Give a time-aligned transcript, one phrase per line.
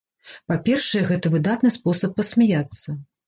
[0.51, 2.99] Па-першае, гэта выдатны спосаб пасмяяцца.